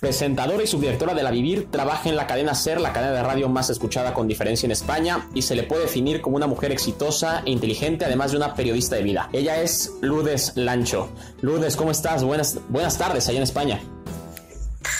[0.00, 3.48] Presentadora y subdirectora de La Vivir, trabaja en la cadena SER, la cadena de radio
[3.48, 7.42] más escuchada con diferencia en España, y se le puede definir como una mujer exitosa
[7.44, 9.28] e inteligente, además de una periodista de vida.
[9.32, 11.10] Ella es Lourdes Lancho.
[11.40, 12.22] Lourdes, ¿cómo estás?
[12.22, 13.80] Buenas, buenas tardes allá en España.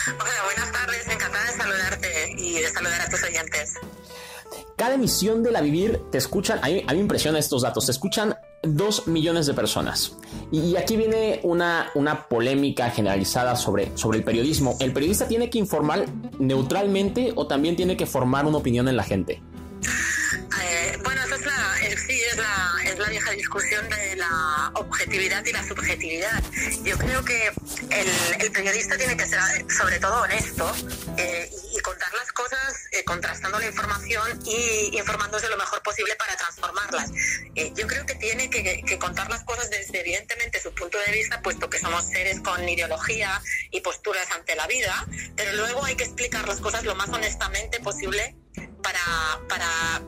[0.05, 3.75] Hola, buenas tardes, encantada de saludarte y de saludar a tus oyentes.
[4.75, 7.85] Cada emisión de La Vivir te escuchan, a mí, a mí me impresionan estos datos,
[7.85, 10.17] te escuchan dos millones de personas.
[10.51, 14.77] Y aquí viene una, una polémica generalizada sobre, sobre el periodismo.
[14.79, 16.05] ¿El periodista tiene que informar
[16.39, 19.41] neutralmente o también tiene que formar una opinión en la gente?
[20.61, 25.45] Eh, bueno, esa es la, eh, es la, es la vieja discusión de la objetividad
[25.45, 26.43] y la subjetividad.
[26.83, 27.51] Yo creo que
[27.89, 30.71] el, periodista tiene que ser sobre todo honesto
[31.17, 31.49] eh,
[31.89, 37.09] contar las cosas eh, contrastando la información y informándose lo mejor posible para transformarlas.
[37.55, 41.41] Eh, yo creo que tiene que, contar las cosas desde evidentemente su punto de vista,
[41.41, 46.03] puesto que somos seres con ideología y posturas ante la vida, pero luego hay que
[46.03, 48.35] explicar las cosas lo más honestamente posible
[48.83, 50.01] para, para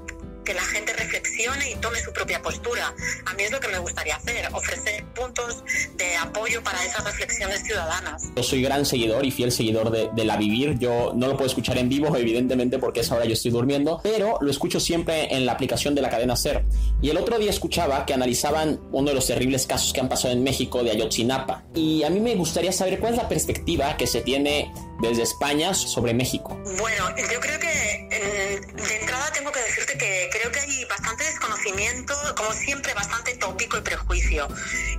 [0.44, 2.94] que la gente reflexione y tome su propia postura.
[3.25, 5.64] A mí es lo que me gustaría hacer, ofrecer puntos
[5.97, 8.23] de apoyo para esas reflexiones ciudadanas.
[8.36, 10.78] Yo soy gran seguidor y fiel seguidor de, La Vivir.
[10.78, 14.38] Yo no lo puedo escuchar en vivo, evidentemente, porque es ahora yo estoy durmiendo, pero
[14.42, 16.64] lo escucho siempre en la aplicación de la cadena SER.
[17.02, 20.34] Y el otro día escuchaba que analizaban uno de los terribles casos que han pasado
[20.34, 21.64] en México de Ayotzinapa.
[21.73, 25.73] Y a mí me gustaría saber cuál es la perspectiva que se tiene desde España
[25.73, 26.57] sobre México.
[26.77, 31.23] Bueno, yo creo que eh, de entrada tengo que decirte que creo que hay bastante
[31.23, 31.60] desconocimiento,
[32.36, 34.47] como siempre, bastante tópico y prejuicio.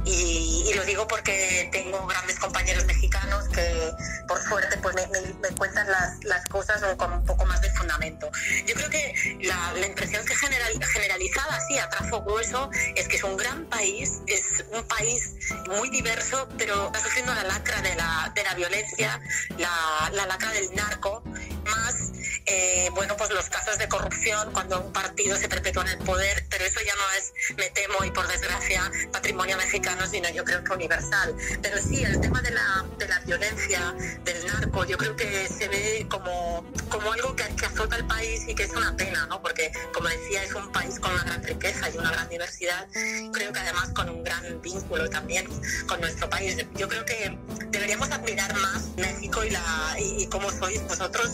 [0.04, 3.92] Y, y lo digo porque tengo grandes compañeros mexicanos que,
[4.26, 7.70] por suerte, pues me, me, me cuentan las, las, cosas con un poco más de
[7.70, 8.30] fundamento.
[8.66, 13.16] Yo creo que la, la impresión que general, generalizada, así a trazo grueso, es que
[13.16, 15.34] es un gran país, es un país
[15.68, 19.20] muy diverso, pero está sufriendo la lacra de la, de la violencia,
[19.58, 21.22] la, la lacra del narco,
[21.64, 22.12] más
[22.46, 26.44] eh, bueno, pues los casos de corrupción cuando un partido se perpetúa en el poder,
[26.48, 30.62] pero eso ya no es, me temo y por desgracia, patrimonio mexicano, sino yo creo
[30.64, 31.34] que universal.
[31.62, 33.94] Pero sí, el tema de la, de la violencia,
[34.24, 38.42] del narco, yo creo que se ve como, como algo que, que azota el país
[38.46, 39.40] y que es una pena, ¿no?
[39.42, 42.86] Porque, como decía, es un país con una gran riqueza y una gran diversidad,
[43.32, 45.46] creo que además con un gran vínculo también
[45.86, 46.56] con nuestro país.
[46.74, 47.38] Yo creo que
[47.70, 51.30] deberíamos admirar más México y, la, y, y cómo sois vosotros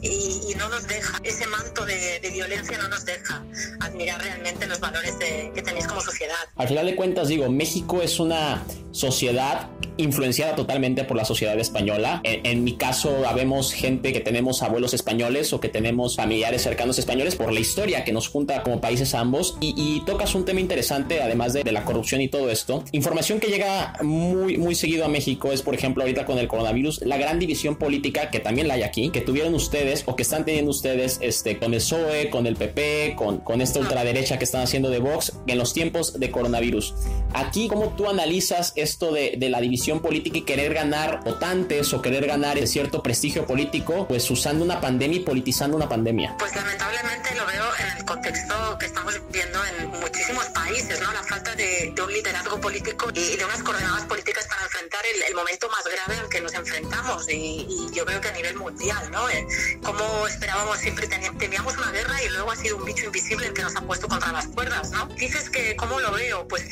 [0.00, 3.42] y, y, no nos deja, ese manto de, de, violencia no nos deja
[3.80, 6.36] admirar realmente los valores de, que tenéis como sociedad.
[6.56, 8.62] Al final de cuentas, digo, México es una
[8.92, 12.20] sociedad influenciada totalmente por la sociedad española.
[12.24, 16.98] En, en, mi caso, habemos gente que tenemos abuelos españoles o que tenemos familiares cercanos
[16.98, 19.56] españoles por la historia que nos junta como países ambos.
[19.60, 22.84] Y, y tocas un tema interesante, además de, de, la corrupción y todo esto.
[22.92, 27.02] Información que llega muy, muy seguido a México es, por ejemplo, ahorita con el coronavirus,
[27.02, 30.44] la gran división política que también la hay aquí, que tuvieron ustedes o que están
[30.44, 34.62] teniendo ustedes este, con el PSOE, con el PP, con, con esta ultraderecha que están
[34.62, 36.94] haciendo de Vox en los tiempos de coronavirus.
[37.34, 42.02] Aquí, ¿cómo tú analizas esto de, de la división política y querer ganar votantes o
[42.02, 46.36] querer ganar cierto prestigio político, pues usando una pandemia y politizando una pandemia?
[46.38, 51.12] Pues lamentablemente lo veo en el contexto que estamos viendo en muchísimos países, ¿no?
[51.12, 55.22] La falta de, de un liderazgo político y de unas coordenadas políticas para enfrentar el,
[55.22, 58.56] el momento más grave al que nos enfrentamos y, y, yo creo que a nivel
[58.56, 59.28] mundial, ¿no?
[59.30, 59.46] Eh,
[59.92, 63.62] como esperábamos siempre temíamos una guerra y luego ha sido un bicho invisible el que
[63.62, 65.06] nos ha puesto contra las cuerdas, ¿no?
[65.06, 66.64] Dices que cómo lo veo, pues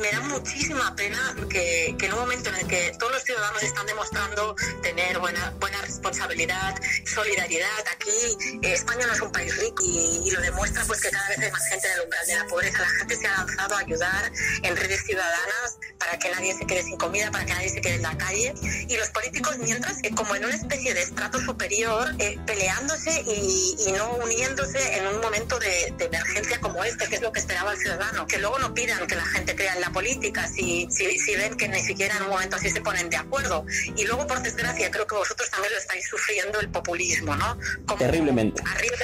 [0.00, 3.62] me da muchísima pena que, que en un momento en el que todos los ciudadanos
[3.62, 6.74] están demostrando tener buena, buena responsabilidad,
[7.04, 7.84] solidaridad.
[7.92, 11.28] Aquí eh, España no es un país rico y, y, lo demuestra pues que cada
[11.28, 12.80] vez hay más gente en el umbral de la pobreza.
[12.80, 16.82] La gente se ha lanzado a ayudar en redes ciudadanas para que nadie se quede
[16.82, 18.54] sin comida, para que nadie se quede en la calle.
[18.88, 23.76] Y los políticos, mientras, eh, como en una especie de estrato superior, eh, peleándose y,
[23.86, 27.40] y, no uniéndose en un momento de, de, emergencia como este, que es lo que
[27.40, 28.26] esperaba el ciudadano.
[28.26, 31.56] Que luego no pidan que la gente crea en la política si, si, si ven
[31.56, 33.64] que ni siquiera en un momento así se ponen de acuerdo.
[33.96, 37.58] Y luego, por desgracia, creo que vosotros también lo estáis sufriendo el populismo, ¿no?
[37.86, 38.62] Como Terriblemente.
[38.66, 38.96] Arriba,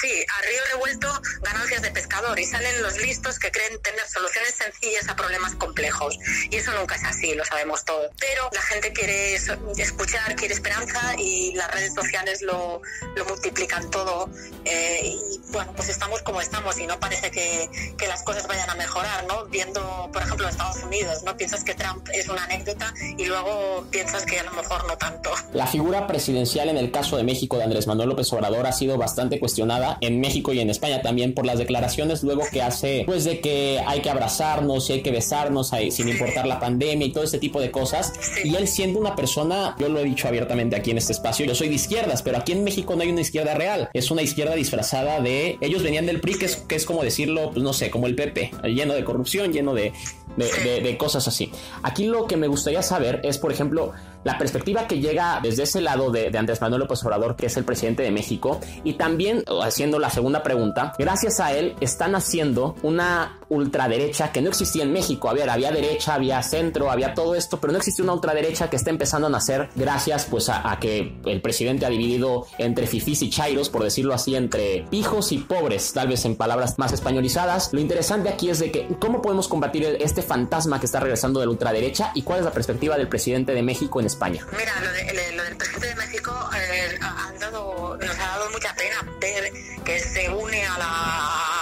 [0.00, 2.38] sí, a río revuelto, ganancias de pescador.
[2.38, 6.18] Y salen los listos que creen tener soluciones sencillas a problemas complejos.
[6.50, 8.10] Y eso nunca es así, lo sabemos todos.
[8.18, 12.65] Pero la gente quiere escuchar, quiere esperanza y las redes sociales lo,
[13.14, 14.28] lo multiplican todo.
[14.64, 18.68] Eh, y bueno, pues estamos como estamos y no parece que, que las cosas vayan
[18.70, 19.46] a mejorar, ¿no?
[19.46, 21.36] Viendo, por ejemplo, Estados Unidos, ¿no?
[21.36, 25.30] Piensas que Trump es una anécdota y luego piensas que a lo mejor no tanto.
[25.52, 28.96] La figura presidencial en el caso de México de Andrés Manuel López Obrador ha sido
[28.98, 33.24] bastante cuestionada en México y en España también por las declaraciones luego que hace, pues
[33.24, 37.24] de que hay que abrazarnos y hay que besarnos sin importar la pandemia y todo
[37.24, 38.12] ese tipo de cosas.
[38.44, 41.54] Y él siendo una persona, yo lo he dicho abiertamente aquí en este espacio, yo
[41.54, 44.54] soy de izquierdas, pero aquí en México no hay una izquierda real, es una izquierda
[44.54, 47.90] disfrazada de, ellos venían del PRI, que es, que es como decirlo, pues no sé,
[47.90, 49.92] como el PP, lleno de corrupción, lleno de,
[50.36, 51.50] de, cosas así.
[51.82, 53.92] Aquí lo que me gustaría saber es, por ejemplo,
[54.24, 57.64] la perspectiva que llega desde ese lado de, Andrés Manuel López Obrador, que es el
[57.64, 63.38] presidente de México, y también haciendo la segunda pregunta, gracias a él están haciendo una
[63.48, 65.28] ultraderecha que no existía en México.
[65.28, 68.76] A ver, había derecha, había centro, había todo esto, pero no existe una ultraderecha que
[68.76, 73.30] está empezando a nacer gracias pues a, que el presidente ha dividido entre fifís y
[73.30, 77.72] chairos, por decirlo así, entre pijos y pobres, tal vez en palabras más españolizadas.
[77.72, 81.46] Lo interesante aquí es de que cómo podemos combatir este fantasma que está regresando de
[81.46, 84.46] la ultraderecha y cuál es la perspectiva del presidente de México España.
[84.56, 89.52] Mira, lo, del presidente de México eh, nos ha dado mucha pena ver
[89.84, 91.55] que se une a la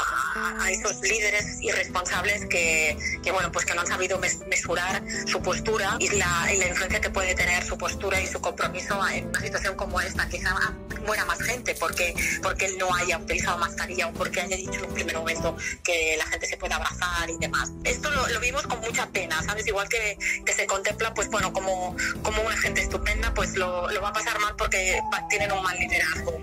[0.65, 5.97] a, esos líderes irresponsables que, que, bueno, pues que no han sabido mesurar su postura
[6.01, 9.41] y la, y la influencia que puede tener su postura y su compromiso en una
[9.41, 10.29] situación como esta.
[10.29, 10.75] Quizá
[11.07, 14.87] muera más gente porque, porque él no haya utilizado mascarilla o porque haya dicho en
[14.87, 17.71] un primer momento que la gente se puede abrazar y demás.
[17.85, 19.67] Esto lo, lo vimos con mucha pena, ¿sabes?
[19.67, 24.01] Igual que, que, se contempla, pues bueno, como, como una gente estupenda, pues lo, lo
[24.01, 26.41] va a pasar mal porque tienen un mal liderazgo.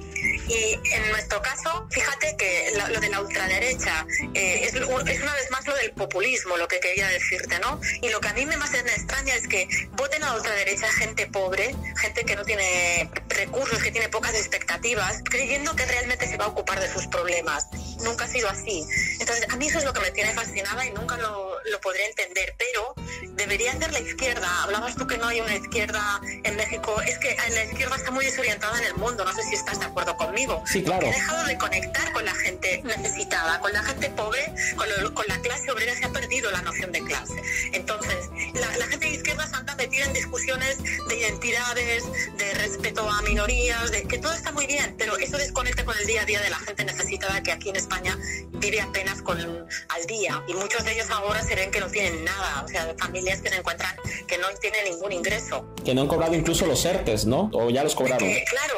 [0.51, 5.49] Y en nuestro caso, fíjate que lo, de la ultraderecha eh, es, es, una vez
[5.49, 7.79] más lo del populismo, lo que quería decirte, ¿no?
[8.01, 11.27] Y lo que a mí me más extraña es que voten a la ultraderecha gente
[11.27, 16.45] pobre, gente que no tiene recursos, que tiene pocas expectativas, creyendo que realmente se va
[16.45, 17.67] a ocupar de sus problemas.
[18.03, 18.83] Nunca ha sido así.
[19.21, 22.07] Entonces, a mí eso es lo que me tiene fascinada y nunca lo, lo podré
[22.07, 22.93] entender, pero
[23.35, 24.63] debería ser la izquierda.
[24.63, 26.99] Hablabas tú que no hay una izquierda en México.
[27.01, 29.23] Es que la izquierda está muy desorientada en el mundo.
[29.23, 30.40] No sé si estás de acuerdo conmigo.
[30.65, 31.07] Sí, claro.
[31.07, 34.87] ha dejado de conectar con la gente necesitada, con la gente pobre, con,
[35.27, 35.95] la clase obrera.
[35.95, 37.41] Se ha perdido la noción de clase.
[37.73, 40.77] Entonces, la, gente de izquierda se anda metida en discusiones
[41.07, 42.03] de identidades,
[42.37, 46.05] de respeto a minorías, de que todo está muy bien, pero eso desconecta con el
[46.05, 48.17] día a día de la gente necesitada que aquí en España
[48.53, 50.43] vive apenas con al día.
[50.47, 52.63] Y muchos de ellos ahora se ven que no tienen nada.
[52.63, 53.95] O sea, familias que se encuentran
[54.27, 55.65] que no tienen ningún ingreso.
[55.83, 57.49] Que no han cobrado incluso los ERTES, ¿no?
[57.53, 58.29] O ya los cobraron.
[58.49, 58.75] claro,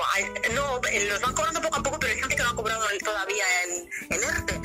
[0.54, 3.46] no, eh, los van poco a poco, pero hay gente que no ha cobrado todavía
[3.64, 4.63] el, el ERTE.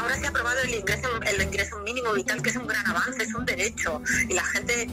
[0.00, 3.22] Ahora se ha aprobado el ingreso, el ingreso mínimo vital, que es un gran avance,
[3.22, 4.00] es un derecho.
[4.28, 4.88] Y la gente,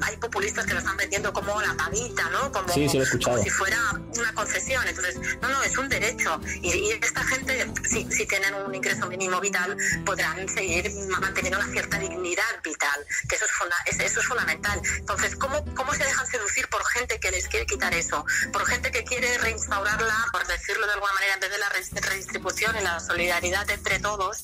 [0.00, 2.52] hay populistas que lo están vendiendo como la paguita, ¿no?
[2.52, 3.36] Como, sí, sí, lo he escuchado.
[3.36, 3.78] como si fuera
[4.16, 4.86] una concesión.
[4.86, 6.40] Entonces, no, no, es un derecho.
[6.62, 10.88] Y, esta gente, si, si tienen un ingreso mínimo vital, podrán seguir
[11.20, 13.44] manteniendo una cierta dignidad vital, que eso
[13.86, 14.80] es, eso es fundamental.
[14.98, 18.24] Entonces, ¿cómo, ¿cómo se dejan seducir por gente que les quiere quitar eso?
[18.52, 21.68] Por gente que quiere reinstaurarla, por decirlo de alguna manera, en vez de la
[22.08, 24.43] redistribución y la solidaridad entre todos,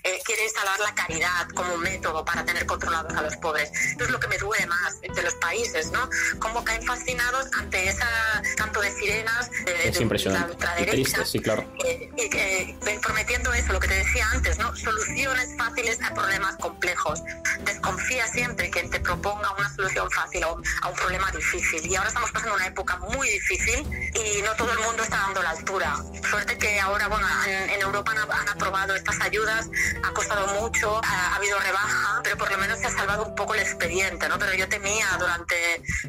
[0.03, 3.71] eh, quiere instalar la caridad como un método para tener controlados a los pobres.
[3.71, 6.09] Eso es lo que me duele más de los países, ¿no?
[6.39, 10.47] Cómo caen fascinados ante esa canto de sirenas de, es impresionante.
[10.47, 11.25] la ultraderecha.
[11.25, 11.65] sí, claro.
[11.85, 14.75] Y, prometiendo eso, lo que te decía antes, ¿no?
[14.75, 17.21] Soluciones fáciles a problemas complejos.
[17.65, 20.63] Desconfía siempre quien te proponga una solución fácil a un,
[20.95, 21.85] problema difícil.
[21.85, 23.79] Y ahora estamos pasando una época muy difícil
[24.13, 25.95] y no todo el mundo está dando la altura.
[26.29, 29.67] Suerte que ahora, bueno, en, Europa han, aprobado estas ayudas,
[30.03, 33.53] ha costado mucho, ha, habido rebaja, pero por lo menos se ha salvado un poco
[33.53, 34.37] el expediente, ¿no?
[34.39, 35.55] Pero yo temía durante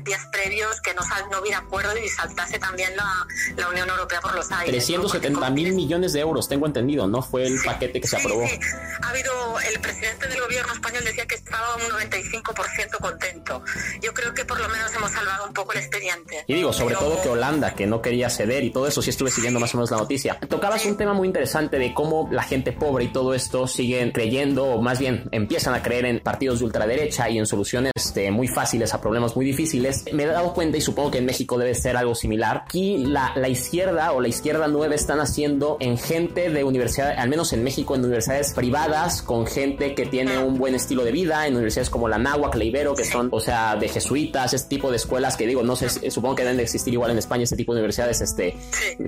[0.03, 4.35] días previos que no, no hubiera acuerdo y saltase también la, la Unión Europea por
[4.35, 4.71] los aires.
[4.71, 7.23] 370 mil millones de euros, tengo entendido, ¿no?
[7.23, 8.47] Fue el paquete que se aprobó.
[8.47, 8.59] Sí.
[9.03, 13.65] Ha habido, el presidente del gobierno español decía que estaba un 95% contento.
[14.01, 16.45] Yo creo que por lo menos hemos salvado un poco el expediente.
[16.47, 19.31] Y digo, sobre todo que Holanda, que no quería ceder y todo eso, sí estuve
[19.31, 20.39] siguiendo más o menos la noticia.
[20.49, 24.65] Tocabas un tema muy interesante de cómo la gente pobre y todo esto siguen creyendo,
[24.65, 28.49] o más bien empiezan a creer en partidos de ultraderecha y en soluciones este, muy
[28.49, 30.05] fáciles a problemas muy difíciles.
[30.13, 32.65] Me he dado cuenta y supongo que en México debe ser algo similar.
[32.67, 37.29] Aquí la, la izquierda o la izquierda nueva están haciendo en gente de universidades, al
[37.29, 41.47] menos en México, en universidades privadas, con gente que tiene un buen estilo de vida,
[41.47, 44.91] en universidades como la Náhuac, la Ibero, que son, o sea, de jesuitas, este tipo
[44.91, 47.57] de escuelas que digo, no sé, supongo que deben de existir igual en España este
[47.57, 48.57] tipo de universidades, este,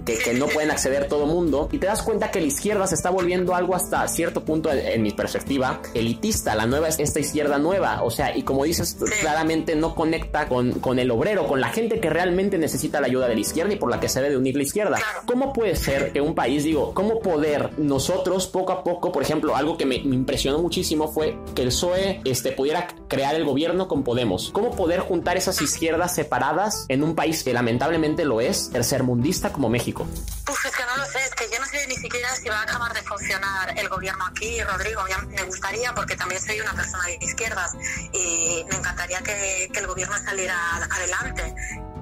[0.04, 1.68] que, que no pueden acceder todo mundo.
[1.72, 5.02] Y te das cuenta que la izquierda se está volviendo algo hasta cierto punto, en,
[5.02, 6.54] mi perspectiva, elitista.
[6.54, 8.02] La nueva es esta izquierda nueva.
[8.02, 12.00] O sea, y como dices, claramente no conecta con, con el obrero, con la gente
[12.00, 14.56] que realmente necesita la ayuda de la izquierda y por la que se debe unir
[14.56, 14.98] la izquierda.
[15.26, 19.56] ¿Cómo puede ser que un país, digo, cómo poder nosotros poco a poco, por ejemplo,
[19.56, 23.88] algo que me, me impresionó muchísimo fue que el PSOE este, pudiera crear el gobierno
[23.88, 24.50] con Podemos.
[24.52, 29.68] ¿Cómo poder juntar esas izquierdas separadas en un país que lamentablemente lo es, tercermundista como
[29.68, 30.06] México?
[30.44, 32.60] Pues es que no lo sé, es que yo no sé ni siquiera si va
[32.60, 35.02] a acabar de funcionar el gobierno aquí, Rodrigo.
[35.28, 37.72] Me gustaría, porque también soy una persona de izquierdas
[38.12, 41.54] y me encantaría que, que el gobierno saliera adelante.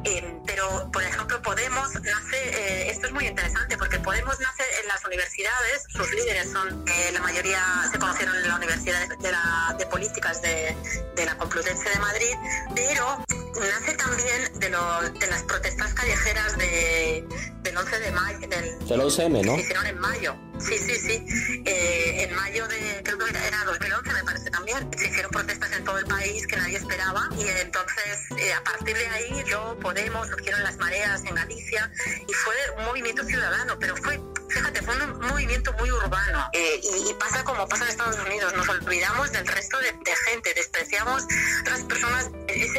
[0.04, 4.61] Eh, pero, por ejemplo, Podemos nace, eh, esto es muy interesante porque Podemos nace
[5.02, 9.74] las universidades, sus líderes son, eh, la mayoría se conocieron en la Universidad de, la,
[9.78, 10.76] de Políticas de,
[11.16, 12.34] de, la Complutense de Madrid,
[12.74, 13.24] pero
[13.60, 17.26] nace también de, lo, de las protestas callejeras de,
[17.62, 18.48] del 11 de mayo.
[18.48, 19.54] Del, del 11M, ¿no?
[19.56, 20.36] Se hicieron en mayo.
[20.66, 21.62] Sí, sí, sí.
[21.64, 25.84] Eh, en mayo de, creo que era 2011, me parece también, se hicieron protestas en
[25.84, 27.28] todo el país que nadie esperaba.
[27.36, 31.90] Y entonces eh, a partir de ahí yo, Podemos, surgieron las mareas en Galicia.
[32.28, 34.20] Y fue un movimiento ciudadano, pero fue
[34.52, 36.48] fíjate, fue un movimiento muy urbano.
[36.52, 39.92] Eh, y, pasa como pasa en Estados Unidos, nos olvidamos del resto de,
[40.30, 41.24] gente, despreciamos
[41.66, 42.30] a las personas,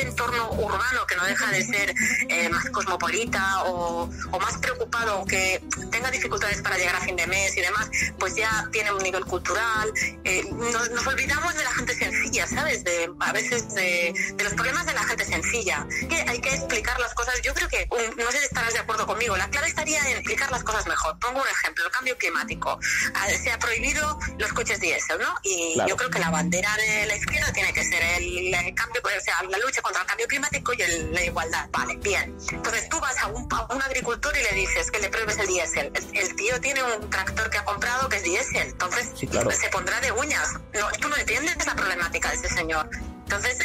[0.08, 1.94] entorno urbano que no deja de ser
[2.30, 7.56] eh, más cosmopolita o, más preocupado, que tenga dificultades para llegar a fin de mes
[7.58, 9.92] y demás, pues ya tiene un nivel cultural.
[10.24, 12.84] Eh, nos, olvidamos de la gente sencilla, ¿sabes?
[12.84, 17.14] De, a veces de, los problemas de la gente sencilla, que hay que explicar las
[17.14, 17.42] cosas.
[17.42, 20.52] Yo creo que, no sé si estarás de acuerdo conmigo, la clave estaría en explicar
[20.52, 21.18] las cosas mejor.
[21.20, 22.80] Pongo un ejemplo el cambio climático.
[23.14, 25.36] Ah, se ha prohibido los coches diésel, ¿no?
[25.44, 29.24] Y yo creo que la bandera de la izquierda tiene que ser el, cambio, o
[29.24, 30.78] sea, la lucha contra el cambio climático y
[31.12, 31.70] la igualdad.
[31.72, 32.36] Vale, bien.
[32.52, 33.48] Entonces tú vas a un,
[33.84, 35.92] agricultor y le dices que le prohíbes el diésel.
[36.14, 40.12] El, tío tiene un tractor que ha comprado que es diésel, entonces se pondrá de
[40.12, 40.54] uñas.
[40.74, 42.90] No, tú no entiendes la problemática de ese señor.
[43.36, 43.58] Entonces,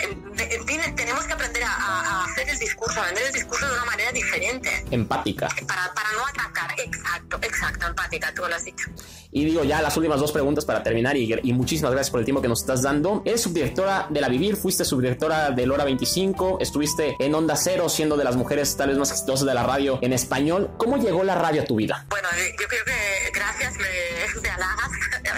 [0.97, 4.85] tenemos que aprender a, hacer el discurso, a vender el discurso de una manera diferente.
[4.91, 5.49] Empática.
[5.67, 8.89] Para, para no atacar, exacto, exacto, empática, tú lo has dicho.
[9.31, 12.25] Y digo ya las últimas dos preguntas para terminar y, y, muchísimas gracias por el
[12.25, 13.23] tiempo que nos estás dando.
[13.27, 18.17] Eres subdirectora de La Vivir, fuiste subdirectora de Lora 25, estuviste en Onda Cero siendo
[18.17, 20.71] de las mujeres tal vez más exitosas de la radio en español.
[20.79, 22.07] ¿Cómo llegó la radio a tu vida?
[22.09, 24.91] Bueno, eh, yo creo que gracias, me, me halagas,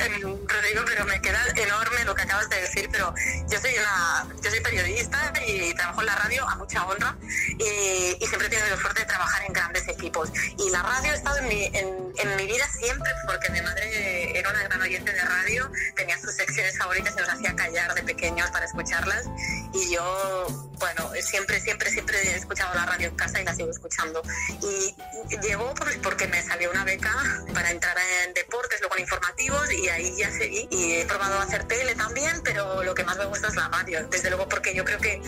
[0.08, 3.14] Rodrigo, pero me queda enorme lo que acabas de decir, pero
[3.50, 7.16] yo soy una, yo soy periodista y trabajo en la radio a mucha honra
[7.58, 10.30] y, y siempre he tenido la suerte de trabajar en grandes equipos.
[10.58, 14.38] Y la radio ha estado en mi, en, en mi vida siempre porque mi madre
[14.38, 18.02] era una gran oyente de radio, tenía sus secciones favoritas y nos hacía callar de
[18.02, 19.26] pequeños para escucharlas.
[19.72, 20.46] Y yo,
[20.78, 24.22] bueno, siempre, siempre, siempre he escuchado la radio en casa y la sigo escuchando.
[24.62, 24.94] Y
[25.42, 25.72] llegó
[26.02, 27.14] porque me salió una beca
[27.54, 30.66] para entrar en deportes, luego en informativos y ahí ya seguí.
[30.70, 34.06] Y he probado hacer tele también, pero lo que más me gusta es la radio.
[34.08, 35.20] Desde luego porque yo creo que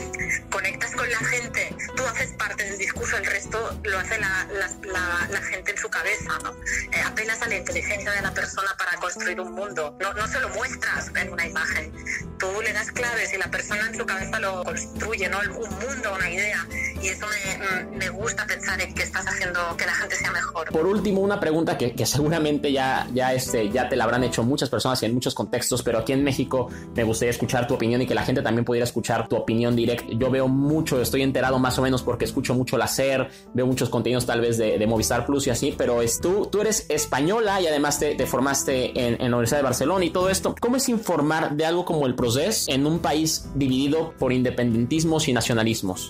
[0.50, 5.28] conectas con la gente, tú haces parte del discurso, el resto lo hace la, la,
[5.28, 6.38] la, gente en su cabeza.
[6.42, 6.52] ¿no?
[6.92, 9.96] Eh, apenas a la inteligencia de la persona para construir un mundo.
[10.00, 11.92] No, no se lo muestras en una imagen.
[12.38, 15.38] Tú le das claves y la persona en su cabeza lo construye, ¿no?
[15.40, 16.66] Un mundo, una idea.
[17.02, 20.68] Y eso me, me gusta pensar en que estás haciendo que la gente sea mejor.
[20.68, 24.44] Por último, una pregunta que, que seguramente ya, ya, este, ya te la habrán hecho
[24.44, 28.02] muchas personas y en muchos contextos, pero aquí en México me gustaría escuchar tu opinión
[28.02, 30.06] y que la gente también pudiera escuchar tu opinión directa.
[30.12, 33.88] Yo veo mucho, estoy enterado más o menos porque escucho mucho la SER, veo muchos
[33.88, 37.60] contenidos tal vez de, de Movistar Plus y así, pero es, tú, tú eres española
[37.60, 40.54] y además te, te formaste en, en, la Universidad de Barcelona y todo esto.
[40.60, 45.32] ¿Cómo es informar de algo como el proceso en un país dividido por independentismos y
[45.32, 46.08] nacionalismos?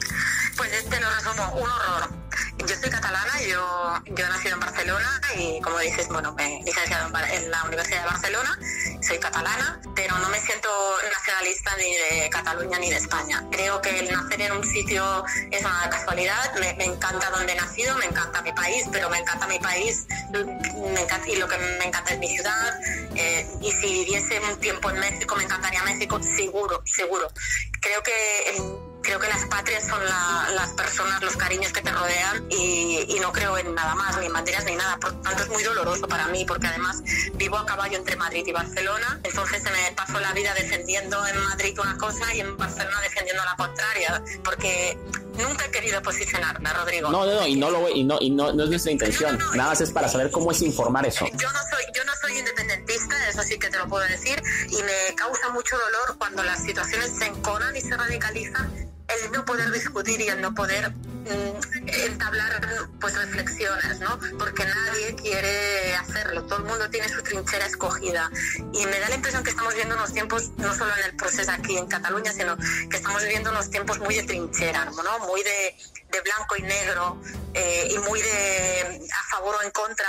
[0.56, 2.11] Pues este lo resumo, un horror.
[2.59, 6.65] Yo soy catalana, yo, yo he nacido en Barcelona y como dices, bueno, me he
[6.65, 8.59] licenciado en, la Universidad de Barcelona,
[9.01, 10.69] soy catalana, pero no me siento
[11.12, 13.45] nacionalista ni de Cataluña ni de España.
[13.51, 17.97] Creo que el nacer en un sitio es una casualidad, me, encanta donde he nacido,
[17.99, 21.85] me encanta mi país, pero me encanta mi país me encanta, y lo que me
[21.85, 22.81] encanta es mi ciudad.
[23.15, 27.29] Eh, y si viviese un tiempo en México, me encantaría México, seguro, seguro.
[27.81, 33.18] Creo que creo que las patrias son las personas, los cariños que te rodean y,
[33.21, 34.99] no creo en nada más, ni en banderas ni nada.
[34.99, 37.02] Por tanto, es muy doloroso para mí porque además
[37.35, 39.21] vivo a caballo entre Madrid y Barcelona.
[39.23, 43.44] Entonces se me pasó la vida defendiendo en Madrid una cosa y en Barcelona defendiendo
[43.44, 44.23] la contraria.
[44.42, 44.99] Porque
[45.37, 47.11] nunca he querido posicionarme, Rodrigo.
[47.11, 49.38] No, no, no, y no, lo, y no, y no, es nuestra intención.
[49.54, 51.26] nada más es para saber cómo es informar eso.
[51.26, 54.82] Yo no soy, yo no soy independentista, eso sí que te lo puedo decir, y
[54.82, 58.91] me causa mucho dolor cuando las situaciones se enconan y se radicalizan
[59.25, 62.61] el no poder discutir y el no poder mm, entablar
[63.00, 64.19] pues reflexiones, ¿no?
[64.38, 68.31] Porque nadie quiere hacerlo, todo el mundo tiene su trinchera escogida
[68.73, 71.50] y me da la impresión que estamos viviendo unos tiempos, no solo en el proceso
[71.50, 75.19] aquí en Cataluña, sino que estamos viviendo unos tiempos muy de trinchera, ¿no?
[75.26, 75.76] Muy de,
[76.11, 77.21] de blanco y negro
[77.54, 80.09] eh, y muy de a favor o en contra,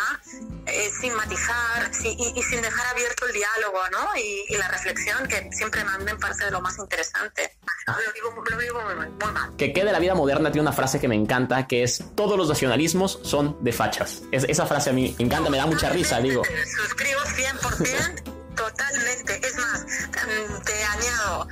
[0.66, 4.16] eh, sin matizar y, sin dejar abierto el diálogo, ¿no?
[4.16, 7.58] Y, y la reflexión que siempre me parece de lo más interesante.
[7.88, 9.56] Lo digo, lo digo muy, muy mal.
[9.58, 12.48] Que quede la vida moderna tiene una frase que me encanta, que es todos los
[12.48, 14.24] nacionalismos son de fachas.
[14.32, 16.44] Es, esa frase a mí me encanta, me da mucha risa, digo.
[16.46, 18.24] Suscribo 100%,
[18.56, 19.48] totalmente.
[19.48, 21.48] Es más, mm, te añado,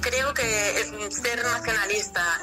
[0.00, 2.40] creo que ser nacionalista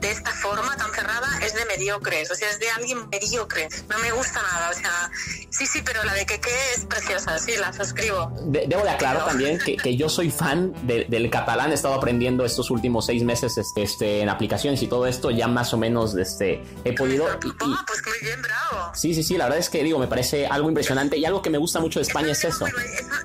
[0.00, 3.68] de esta forma tan cerrada es de mediocres, o sea, es de alguien mediocre.
[3.88, 5.10] No me gusta nada, o sea,
[5.50, 6.40] sí, sí, pero la de que
[6.74, 8.32] es preciosa, sí, la suscribo.
[8.44, 12.70] debo de aclarar también que, que, yo soy fan del catalán, he estado aprendiendo estos
[12.70, 16.62] últimos seis meses este, este, en aplicaciones y todo esto, ya más o menos este,
[16.84, 17.26] he podido...
[17.40, 18.92] pues muy bien, bravo.
[18.94, 21.50] Sí, sí, sí, la verdad es que digo, me parece algo impresionante y algo que
[21.50, 22.66] me gusta mucho de España es, eso.
[22.66, 23.19] es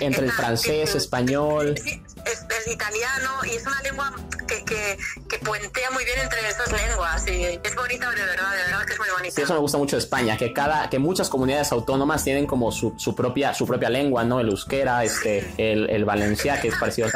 [0.00, 4.12] entre el francés, español, es, el italiano y es una lengua
[4.46, 8.62] que, que, que, puentea muy bien entre esas lenguas y es bonita de verdad, de
[8.64, 9.34] verdad que es muy bonita.
[9.34, 12.72] Sí, eso me gusta mucho de España, que cada que muchas comunidades autónomas tienen como
[12.72, 14.40] su, su propia su propia lengua, ¿no?
[14.40, 17.12] El euskera, este el, el valenciá que es parecido al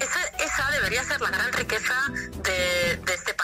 [0.00, 1.94] esa, esa debería ser la gran riqueza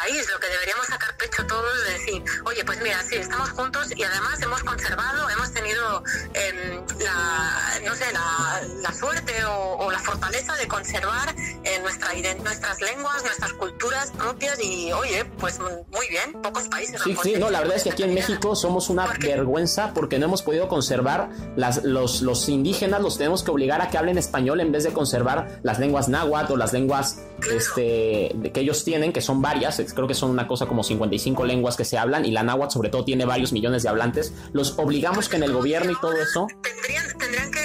[0.02, 3.86] país, lo que deberíamos sacar pecho todos de decir, oye, pues mira, sí, estamos juntos
[3.94, 6.02] y además hemos conservado, hemos tenido
[6.34, 11.34] eh, la, no sé, la, la suerte o, la fortaleza de conservar
[11.72, 12.08] eh, nuestra,
[12.42, 17.00] nuestras lenguas, nuestras culturas propias y, oye, pues muy bien, pocos países.
[17.02, 20.26] Sí, sí, no, la verdad es que aquí en México somos una vergüenza porque no
[20.26, 24.60] hemos podido conservar las, los, los indígenas, los tenemos que obligar a que hablen español
[24.60, 27.56] en vez de conservar las lenguas náhuatl o las lenguas claro.
[27.56, 31.76] este, que ellos tienen, que son varias, creo que son una cosa como 55 lenguas
[31.76, 34.32] que se hablan y la náhuatl sobre todo tiene varios millones de hablantes.
[34.52, 36.46] Los obligamos que en el gobierno y todo eso...
[36.62, 37.61] Tendrían, tendrían que,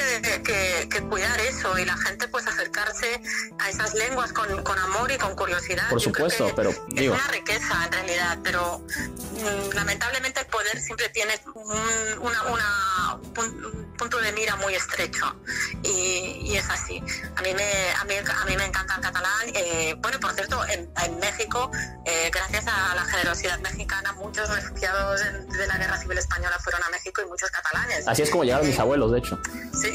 [0.47, 3.21] que, que, cuidar eso y la gente pues acercarse
[3.59, 5.89] a esas lenguas con, con amor y con curiosidad.
[5.89, 6.69] Por supuesto, pero...
[6.69, 12.43] Es digo, una riqueza en realidad, pero mmm, lamentablemente el poder siempre tiene un, una,
[12.43, 15.35] una, un, punto de mira muy estrecho
[15.83, 17.01] y, y, es así.
[17.35, 19.49] A mí me, a mí, a mí me encanta el catalán.
[19.53, 21.71] Eh, bueno, por cierto, en, en México,
[22.05, 24.06] eh, gracias a la generosidad mexicana,
[24.37, 25.21] muchos refugiados
[25.57, 28.07] de la Guerra Civil Española fueron a México y muchos catalanes.
[28.07, 29.39] Así es como llegaron mis abuelos, de hecho.
[29.73, 29.91] Sí,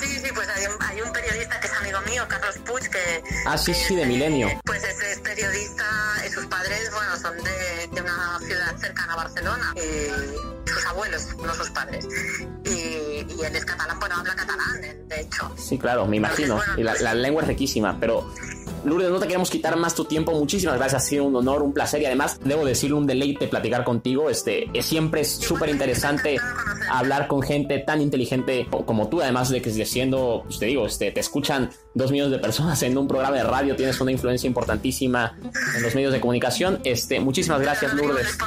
[0.00, 3.22] sí, sí, pues hay un, hay un periodista que es amigo mío, Carlos Puig, que...
[3.46, 4.48] Ah, sí, sí, de Milenio.
[4.64, 5.84] Pues es, es periodista
[6.26, 9.74] y sus padres, bueno, son de, de una ciudad cercana a Barcelona.
[9.76, 12.04] Y sus abuelos, no sus padres.
[12.64, 15.54] Y, y él es catalán, bueno, habla catalán, de hecho.
[15.56, 16.54] Sí, claro, me imagino.
[16.54, 18.28] Entonces, bueno, y la, la lengua es riquísima, pero
[18.84, 20.32] Lourdes, no te queremos quitar más tu tiempo.
[20.32, 21.02] Muchísimas gracias.
[21.02, 24.30] Ha sido un honor, un placer y además debo decir un deleite platicar contigo.
[24.30, 26.36] Este, es, siempre es súper interesante
[26.90, 29.20] hablar con gente tan inteligente como tú.
[29.22, 32.96] Además de que siendo, pues te digo, este, te escuchan dos millones de personas en
[32.96, 33.76] un programa de radio.
[33.76, 35.38] Tienes una influencia importantísima
[35.76, 36.80] en los medios de comunicación.
[36.84, 38.38] Este, muchísimas gracias, Lourdes.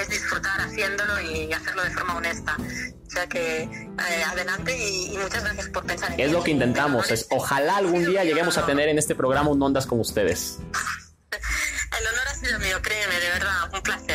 [0.00, 2.56] es disfrutar haciéndolo y hacerlo de forma honesta.
[3.06, 7.10] O sea que eh, adelante y, muchas gracias por pensar en Es lo que intentamos,
[7.10, 10.58] es ojalá algún día lleguemos a tener en este programa un Ondas con ustedes.
[11.98, 14.05] El honor ha sido mío, créeme, de verdad, un placer.